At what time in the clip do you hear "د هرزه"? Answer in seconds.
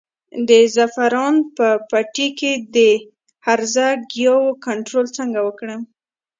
2.75-3.87